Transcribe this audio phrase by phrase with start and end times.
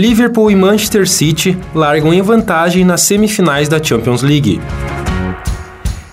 [0.00, 4.58] Liverpool e Manchester City largam em vantagem nas semifinais da Champions League.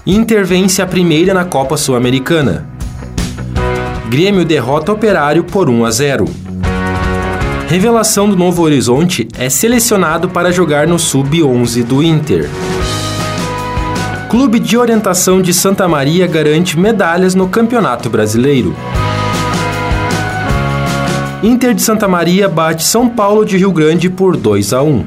[0.05, 2.68] Inter vence a primeira na Copa Sul-Americana.
[4.09, 6.26] Grêmio derrota Operário por 1 a 0.
[7.70, 12.50] Revelação do Novo Horizonte é selecionado para jogar no Sub-11 do Inter.
[14.30, 18.76] Clube de Orientação de Santa Maria garante medalhas no Campeonato Brasileiro.
[21.43, 25.05] Inter de Santa Maria bate São Paulo de Rio Grande por 2 a 1.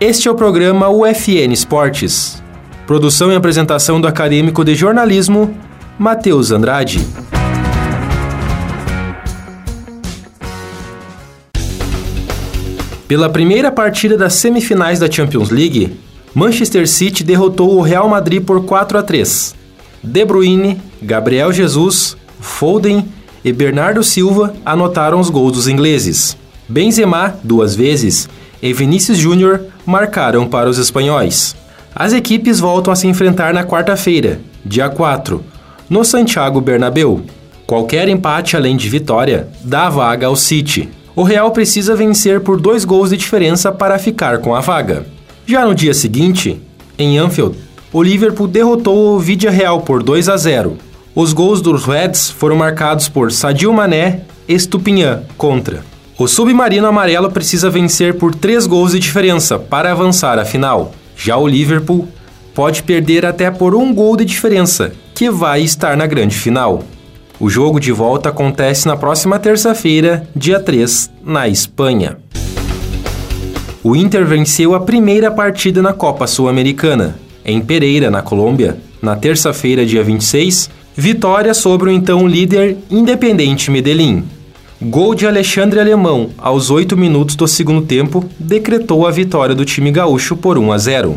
[0.00, 2.40] Este é o programa UFN Esportes.
[2.86, 5.52] Produção e apresentação do acadêmico de jornalismo
[5.98, 7.04] Matheus Andrade.
[13.08, 15.98] Pela primeira partida das semifinais da Champions League,
[16.32, 19.56] Manchester City derrotou o Real Madrid por 4 a 3.
[20.00, 26.36] De Bruyne, Gabriel Jesus, Foden e Bernardo Silva anotaram os gols dos ingleses.
[26.68, 28.28] Benzema, duas vezes,
[28.62, 31.56] e Vinícius Júnior marcaram para os espanhóis.
[31.94, 35.42] As equipes voltam a se enfrentar na quarta-feira, dia 4,
[35.88, 37.22] no Santiago Bernabéu.
[37.66, 40.88] Qualquer empate além de vitória dá vaga ao City.
[41.14, 45.06] O Real precisa vencer por dois gols de diferença para ficar com a vaga.
[45.46, 46.60] Já no dia seguinte,
[46.98, 47.56] em Anfield,
[47.92, 50.76] o Liverpool derrotou o Vidia Real por 2 a 0
[51.14, 55.84] os gols dos Reds foram marcados por Sadio Mané e Stupinhan contra.
[56.18, 60.92] O submarino amarelo precisa vencer por três gols de diferença para avançar à final.
[61.16, 62.08] Já o Liverpool
[62.54, 66.82] pode perder até por um gol de diferença, que vai estar na grande final.
[67.38, 72.18] O jogo de volta acontece na próxima terça-feira, dia 3, na Espanha.
[73.82, 79.86] O Inter venceu a primeira partida na Copa Sul-Americana, em Pereira, na Colômbia, na terça-feira,
[79.86, 80.68] dia 26,
[81.00, 84.24] Vitória sobre o então líder Independente Medellín.
[84.82, 89.92] Gol de Alexandre Alemão aos 8 minutos do segundo tempo decretou a vitória do time
[89.92, 91.16] gaúcho por 1 a 0.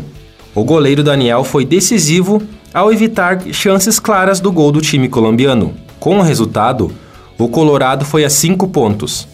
[0.54, 2.40] O goleiro Daniel foi decisivo
[2.72, 5.74] ao evitar chances claras do gol do time colombiano.
[5.98, 6.92] Com o resultado,
[7.36, 9.26] o Colorado foi a 5 pontos.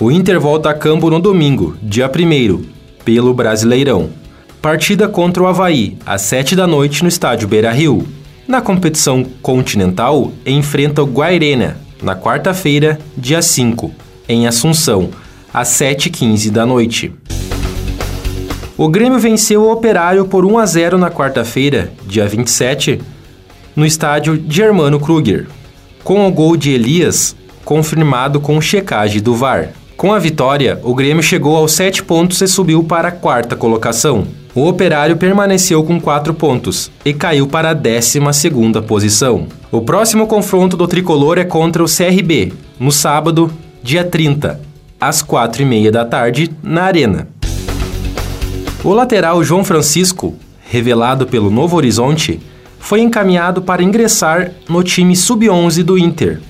[0.00, 2.64] O Inter volta a campo no domingo, dia 1
[3.04, 4.08] pelo Brasileirão.
[4.62, 8.21] Partida contra o Havaí, às 7 da noite no estádio Beira-Rio.
[8.46, 13.92] Na competição continental, enfrenta o Guairena, na quarta-feira, dia 5,
[14.28, 15.10] em Assunção,
[15.54, 17.12] às 7h15 da noite.
[18.76, 23.00] O Grêmio venceu o Operário por 1 a 0 na quarta-feira, dia 27,
[23.76, 25.46] no estádio Germano Kruger,
[26.02, 29.70] com o gol de Elias confirmado com checagem do VAR.
[29.96, 34.26] Com a vitória, o Grêmio chegou aos 7 pontos e subiu para a quarta colocação.
[34.54, 38.20] O Operário permaneceu com 4 pontos e caiu para a 12
[38.86, 39.46] posição.
[39.70, 43.50] O próximo confronto do tricolor é contra o CRB, no sábado,
[43.82, 44.60] dia 30,
[45.00, 47.28] às 4h30 da tarde, na Arena.
[48.84, 50.34] O lateral João Francisco,
[50.68, 52.38] revelado pelo Novo Horizonte,
[52.78, 56.40] foi encaminhado para ingressar no time sub-11 do Inter.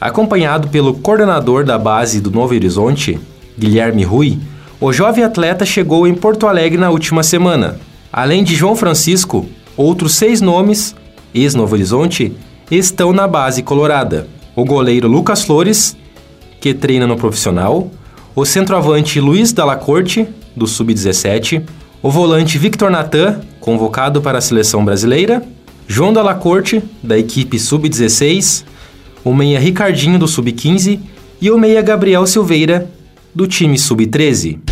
[0.00, 3.20] Acompanhado pelo coordenador da base do Novo Horizonte,
[3.58, 4.38] Guilherme Rui,
[4.82, 7.78] o jovem atleta chegou em Porto Alegre na última semana.
[8.12, 10.92] Além de João Francisco, outros seis nomes,
[11.32, 12.32] ex-Novo Horizonte,
[12.68, 14.26] estão na base colorada.
[14.56, 15.96] O goleiro Lucas Flores,
[16.60, 17.92] que treina no profissional,
[18.34, 20.26] o centroavante Luiz Dalacorte,
[20.56, 21.62] do Sub-17,
[22.02, 25.44] o volante Victor Natan, convocado para a seleção brasileira,
[25.86, 28.64] João Dalacorte, da equipe Sub-16,
[29.22, 30.98] o meia Ricardinho, do Sub-15
[31.40, 32.90] e o meia Gabriel Silveira,
[33.32, 34.71] do time Sub-13.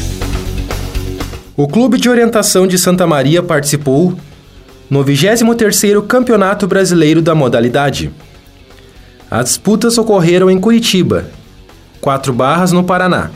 [1.56, 4.14] O Clube de Orientação de Santa Maria participou
[4.88, 8.10] no 23º Campeonato Brasileiro da modalidade.
[9.30, 11.26] As disputas ocorreram em Curitiba,
[12.00, 13.30] quatro barras no Paraná.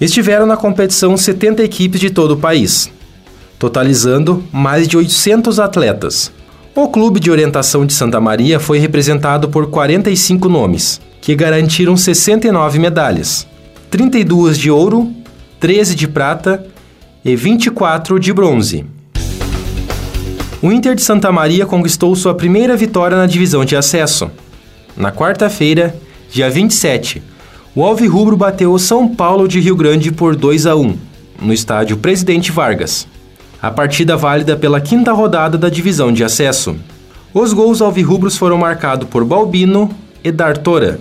[0.00, 2.90] Estiveram na competição 70 equipes de todo o país,
[3.58, 6.32] totalizando mais de 800 atletas.
[6.74, 12.78] O Clube de Orientação de Santa Maria foi representado por 45 nomes, que garantiram 69
[12.78, 13.46] medalhas,
[13.90, 15.15] 32 de ouro
[15.58, 16.66] 13 de prata
[17.24, 18.84] e 24 de bronze.
[20.60, 24.30] O Inter de Santa Maria conquistou sua primeira vitória na divisão de acesso.
[24.96, 25.96] Na quarta-feira,
[26.30, 27.22] dia 27,
[27.74, 30.96] o Alvirrubro bateu o São Paulo de Rio Grande por 2 a 1,
[31.40, 33.06] no estádio Presidente Vargas.
[33.60, 36.76] A partida válida pela quinta rodada da divisão de acesso.
[37.32, 39.90] Os gols alvirrubros foram marcados por Balbino
[40.22, 41.00] e Dartora.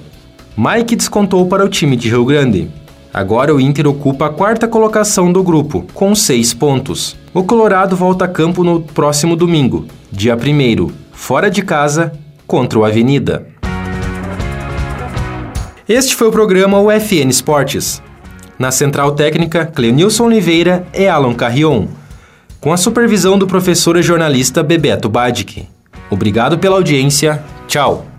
[0.58, 2.70] Mike descontou para o time de Rio Grande.
[3.16, 7.16] Agora o Inter ocupa a quarta colocação do grupo, com seis pontos.
[7.34, 12.12] O Colorado volta a campo no próximo domingo, dia 1 fora de casa,
[12.46, 13.48] contra o Avenida.
[15.88, 18.04] Este foi o programa UFN Esportes.
[18.60, 21.88] Na central técnica, Cleonilson Oliveira e Alan Carrion,
[22.60, 25.70] com a supervisão do professor e jornalista Bebeto Badic.
[26.10, 27.42] Obrigado pela audiência.
[27.66, 28.15] Tchau.